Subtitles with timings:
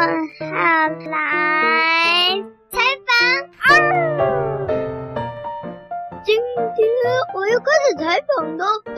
[0.00, 1.12] 好来
[2.70, 3.12] 采访
[3.60, 3.68] 啊！
[6.24, 6.40] 今
[6.74, 6.88] 天
[7.34, 8.64] 我要开始采访了。
[8.86, 8.96] 呃，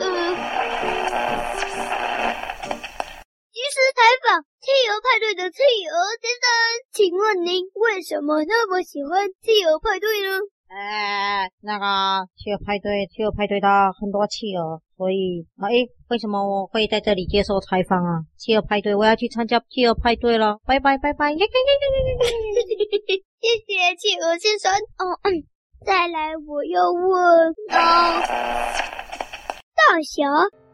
[3.51, 5.59] 即时采访企鹅派对的企
[5.91, 6.47] 鹅先生，
[6.93, 10.39] 请问您为什么那么喜欢企鹅派对呢？
[10.69, 13.67] 哎，那个企鹅派对，企鹅派对的
[13.99, 18.23] 很多企鹅，所以哎，为什么我会在这里接受采访啊？
[18.37, 23.19] 企鹅派对，我要去参加企鹅派对了，拜拜拜拜，耶耶耶耶耶耶！
[23.43, 24.71] 谢谢企鹅先生。
[24.71, 25.43] 哦，嗯，
[25.85, 28.23] 再来，我要问啊，
[29.75, 30.23] 大侠。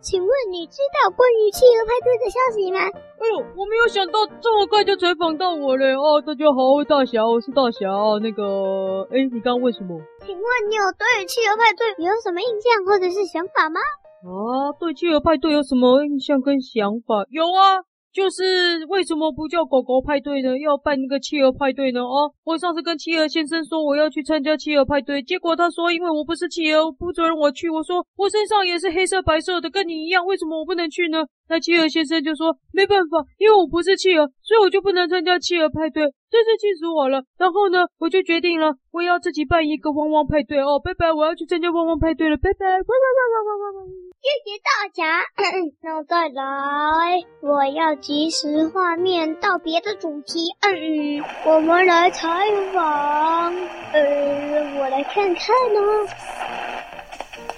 [0.01, 2.79] 请问你知道关于企鹅派对的消息吗？
[3.19, 5.91] 哎呦，我没有想到这么快就采访到我嘞！
[5.91, 7.91] 哦，大家好，我是大侠，我是大侠。
[8.23, 9.99] 那个，哎，你刚刚问什么？
[10.23, 13.81] 请问你有对企鹅派对有什么印象或者是想法吗？
[14.23, 17.25] 啊，对企鹅派对有什么印象跟想法？
[17.29, 17.83] 有啊。
[18.11, 20.57] 就是为什么不叫狗狗派对呢？
[20.57, 22.01] 要办一个企鹅派对呢？
[22.01, 27.69] 哦，我上次跟企鹅先生说我要去参加企鹅派对，结果他说因为我不是企鹅，不准我去。
[27.69, 31.23] 我说我身上也是黑色白色的，跟你一样，为什么我不能去呢？
[31.49, 37.21] 那企鹅先生就说没办法，因为我不是企鹅，所以我就不能参加企鹅派对，真是气死我了。
[37.37, 44.08] 然后呢，我就决定了，我要自己办一个汪汪派对哦，拜拜，我要去参加汪汪派对了，拜拜，汪汪汪汪汪汪汪。
[44.21, 45.25] 谢谢大家，
[45.81, 50.43] 那再来，我要及时画面到别的主题。
[50.59, 52.27] 嗯， 我们来采
[52.73, 53.55] 访。
[53.93, 56.07] 呃，我来看看呢、哦。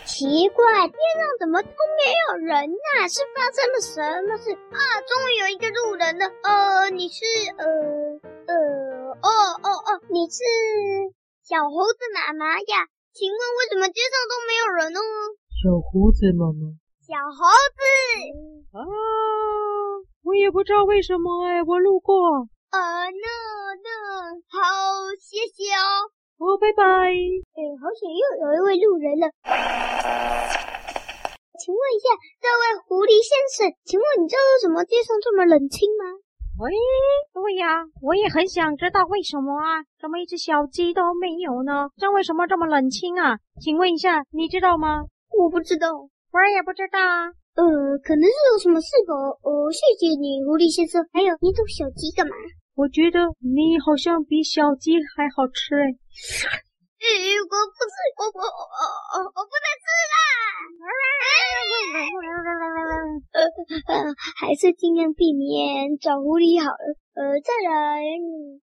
[0.05, 4.77] 奇怪，天上怎么都没有人呐、是发生了什么事啊？
[5.07, 6.25] 终于有一个路人了。
[6.43, 7.25] 呃，你是
[7.57, 7.65] 呃
[8.45, 8.53] 呃
[9.19, 9.29] 哦
[9.63, 10.43] 哦哦，你是
[11.43, 12.85] 小猴子妈妈呀？
[13.13, 14.99] 请问为什么街上都没有人呢？
[15.61, 16.73] 小胡子妈妈，
[17.05, 17.45] 小猴
[17.77, 17.81] 子
[18.73, 18.81] 啊，
[20.25, 22.17] 我也不知道为什么哎，我路过。
[22.73, 23.27] 呃，那
[23.77, 23.87] 那
[24.49, 24.57] 好，
[25.21, 26.09] 谢谢哦。
[26.41, 26.81] 哦，拜拜。
[27.13, 29.29] 哎，好险又有一位路人了。
[31.61, 32.09] 请问一下，
[32.41, 36.09] 这位狐狸先生，请问你知道为什么街上这么冷清吗？
[36.57, 36.73] 喂，
[37.37, 41.93] 对呀，我也很想知道为什么啊，怎么一只小鸡都没有呢？
[42.01, 43.37] 这为什么这么冷清啊？
[43.61, 45.05] 请问一下，你知道吗？
[45.37, 47.31] 我不知道，我也不知道啊。
[47.55, 47.63] 呃，
[48.03, 49.11] 可能是有什么事吧。
[49.43, 51.03] 哦，谢谢你，狐狸先生。
[51.11, 52.31] 还有，你逗小鸡干嘛？
[52.75, 55.91] 我觉得你好像比小鸡还好吃哎。
[55.91, 57.05] 呃，
[57.43, 60.15] 我不吃，我我我我我不能吃啦。
[64.39, 66.95] 还是尽量避免找狐狸好了。
[67.13, 67.99] 呃，再来，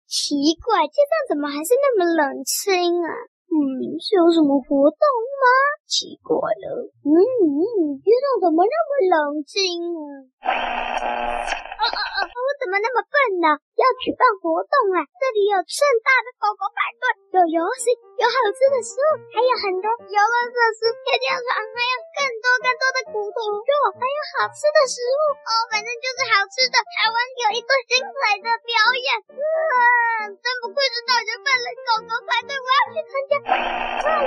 [0.07, 2.71] 奇怪，街上怎么还是那么冷清
[3.03, 3.11] 啊？
[3.47, 5.03] 嗯，是有什么活动
[5.41, 5.45] 吗？
[5.87, 9.55] 奇怪了，嗯嗯，街上怎么那么冷清
[10.43, 10.47] 啊？
[10.47, 12.17] 啊啊啊！
[12.27, 13.47] 我怎么那么笨呢？
[13.79, 15.07] 要举办活动啊！
[15.15, 26.75] 这里有盛大的狗狗派对，有游戏，有好吃的食物，还有很多游乐设施、跳跳床，还有更多更多的骨头肉，还有好吃的食物哦，反正就是好吃的。
[26.83, 27.15] 台湾
[27.47, 33.06] 有一对精彩的表演，嗯，真不愧是大侠办了狗狗派对，我要去。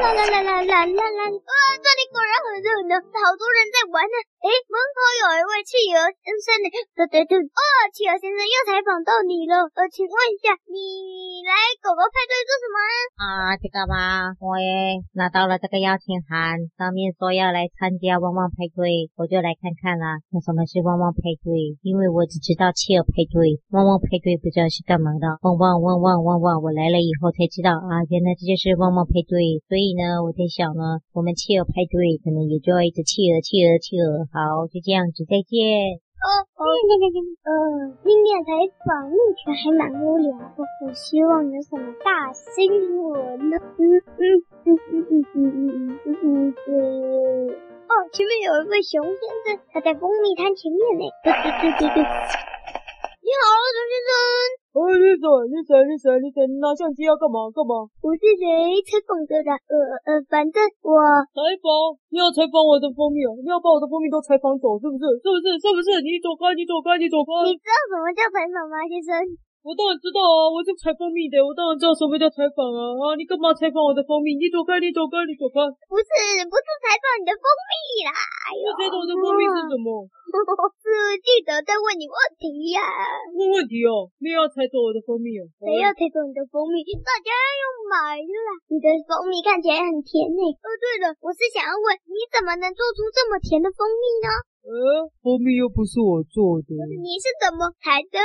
[0.00, 1.30] 啦啦啦啦啦啦啦！
[1.30, 1.52] 哇，
[1.84, 4.16] 这里果然很热闹，好多人在玩呢。
[4.42, 6.66] 哎，门口有一位企鹅先生呢。
[6.96, 7.62] 对对对，哦，
[7.94, 9.68] 企鹅先生又采访到你了。
[9.78, 12.76] 呃，请问一下，你来狗狗派对做什么
[13.20, 13.22] 啊？
[13.22, 20.18] 啊，这个吧，我也拿到了这个邀请函，上面说要来参加汪汪派对，我就来看看啦。
[20.34, 21.78] 那什么是汪汪派对？
[21.84, 25.38] 因为我只知道企鹅派对，汪汪派对不知道是干嘛的。
[25.44, 29.60] 汪汪汪汪汪汪，我来了以后才知道啊，原来这就是汪汪派对。
[29.68, 34.24] 所以呢，我在想呢，我们企鹅派对对可能也就要一只企鹅，企鹅，企鹅。
[34.32, 36.00] 好，就这样子，再见。
[36.16, 37.52] 哦哦，呃，
[38.00, 38.56] 今天采
[38.88, 42.72] 访目前还蛮无聊的，我希望有什么大新
[43.04, 43.60] 闻呢？
[43.76, 43.84] 嗯
[44.16, 44.24] 嗯
[44.64, 51.04] 嗯嗯嗯嗯嗯嗯嗯，哦，前面有一位熊先生，他在蜂蜜摊前面呢。
[51.24, 52.00] 对对对对对。
[52.00, 53.44] 你好，
[53.76, 54.59] 熊先生。
[54.70, 55.26] 哎，你谁？
[55.50, 55.74] 你谁？
[55.82, 56.06] 你谁？
[56.22, 56.46] 你谁？
[56.46, 57.50] 你拿相机要干嘛？
[57.50, 57.90] 干嘛？
[58.06, 58.46] 我是谁？
[58.86, 59.58] 采访的啦。
[59.66, 59.74] 呃
[60.06, 60.94] 呃，反正我
[61.34, 61.98] 采访。
[62.14, 63.34] 你要采访我的蜂蜜哦？
[63.42, 65.10] 你要把我的蜂蜜都采访走，是不是？
[65.18, 65.58] 是不是？
[65.58, 65.98] 是不是？
[66.06, 66.54] 你走开！
[66.54, 66.94] 你走开！
[67.02, 67.50] 你走开！
[67.50, 69.10] 你知道什么叫采访吗，先生？
[69.60, 72.96] 我当然知道啊，我是采蜂蜜的，我当然知道什么叫采访啊！
[72.96, 74.32] 啊，你干嘛采访我的蜂蜜？
[74.40, 75.60] 你走开，你走开，你走开！
[75.84, 76.10] 不是，
[76.48, 78.16] 不是采访你的蜂蜜啦！
[78.16, 80.08] 哎呦，采访我的蜂蜜是什么？
[80.80, 80.88] 是
[81.20, 83.04] 记得在问你问题呀、啊。
[83.36, 85.44] 问问题哦，没有要采走我的蜂蜜哦。
[85.60, 86.80] 谁要采走你的蜂蜜？
[87.04, 88.48] 大家要买啦！
[88.72, 90.40] 你的蜂蜜看起来很甜呢。
[90.40, 94.28] 哦，对了，我是想要问，你怎么能做出这么甜的蜂蜜呢？
[94.64, 94.72] 呃，
[95.20, 96.72] 蜂蜜又不是我做的。
[96.96, 98.16] 你是怎么采的？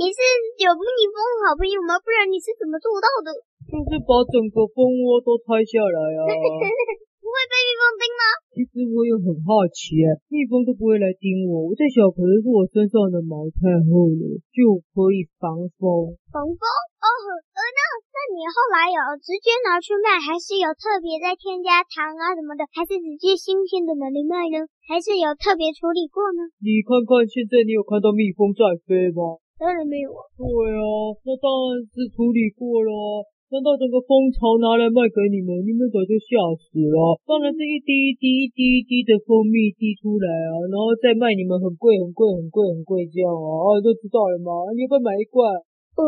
[0.00, 0.20] 你是
[0.64, 2.00] 有蜜蜂好朋友吗？
[2.00, 3.36] 不然你是怎么做到的？
[3.68, 6.24] 就是把整个蜂窝都拆下来啊。
[7.20, 8.22] 不会被蜜蜂叮吗？
[8.56, 10.00] 其实我也很好奇，
[10.32, 11.68] 蜜蜂都不会来叮我。
[11.68, 16.16] 我在想，可能是我身上的毛太厚了，就可以防蜂。
[16.32, 16.62] 防蜂？
[16.64, 17.06] 哦，
[17.52, 24.64] 呃，那那你后来有直接拿去卖，还是有特别在添加糖啊什么的，还是直接新鲜的拿来卖呢？
[24.88, 26.48] 还是有特别处理过呢？
[26.64, 29.36] 你看看现在，你有看到蜜蜂在飞吗？
[29.60, 30.24] 当然没有啊。
[30.40, 30.80] 对啊，
[31.28, 33.28] 那当然是处理过了。
[33.50, 37.18] 难道整个蜂巢拿来卖给你们，你们早就吓死了。
[37.26, 44.70] 当然是一滴一滴一滴一滴的蜂蜜滴出来啊，然后再卖你们很贵很贵很贵很贵这样啊，啊，就知道了吗？
[44.78, 45.50] 你要不要买一罐？
[45.98, 46.06] 呃，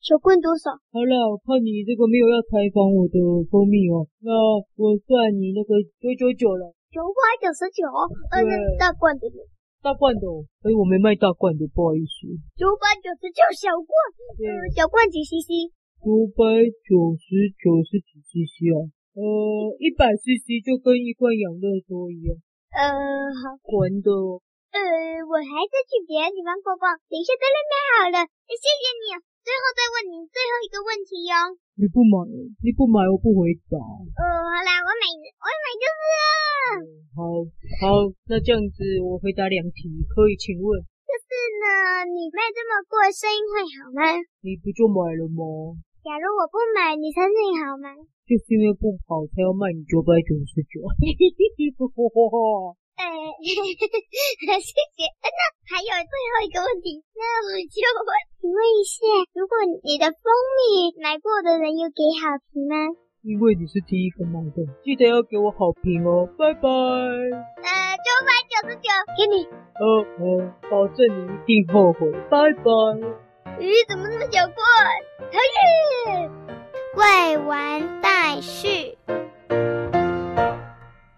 [0.00, 0.72] 小罐多少？
[0.88, 3.20] 好了，我看你这个没有要采访我的
[3.52, 4.32] 蜂蜜哦，那
[4.80, 6.72] 我算你那个九九九了。
[6.88, 7.14] 九块
[7.44, 7.84] 九十九？
[8.32, 9.44] 呃，那大罐的呢？
[9.82, 12.28] 大罐的哦，哎，我没卖大罐的，不好意思。
[12.60, 13.92] 九百九十九小罐，
[14.36, 15.72] 呃，小罐几 CC？
[16.04, 16.44] 九百
[16.84, 18.92] 九十九是几 CC 啊？
[19.16, 19.24] 呃，
[19.80, 22.36] 一百 CC 就跟一罐养乐多一样。
[22.76, 22.92] 呃，
[23.40, 23.56] 好。
[23.64, 24.08] 混的。
[24.70, 24.78] 呃，
[25.26, 28.18] 我还是去别的地方逛逛，等一下再来买好了。
[28.52, 29.16] 谢谢你。
[29.40, 31.34] 最后再问你最后一个问题哟。
[31.80, 32.28] 你不买，
[32.60, 33.80] 你不买我不回答。
[33.80, 36.20] 呃，好啦，我买，我买就是了。
[36.76, 36.84] 嗯，
[37.16, 37.24] 好，
[37.80, 40.76] 好，那这样子我回答两题，可以请问？
[41.08, 41.32] 就是
[41.64, 44.12] 呢，你卖这么贵，生意会好吗？
[44.44, 45.40] 你不就买了吗？
[46.04, 47.96] 假如我不买，你生意好吗？
[48.28, 50.84] 就是因为不好才要卖你九百九十九。
[50.84, 50.92] 呃
[54.60, 55.00] 谢谢。
[55.80, 59.00] 那还有最后一个问题，那我就问，请问一下，
[59.32, 60.20] 如果你的蜂
[60.52, 62.76] 蜜买过的人有给好评吗？
[63.22, 66.28] 因为你是第一个买的，记得要给我好评哦。
[66.36, 66.68] 拜拜。
[66.68, 69.48] 呃，九百九十九，给你。
[69.80, 72.12] 哦哦，保证你一定后悔。
[72.28, 72.72] 拜拜。
[73.58, 74.60] 咦，怎么那么小怪？
[75.32, 75.40] 讨
[76.12, 76.30] 厌！
[76.96, 78.98] 未完待续。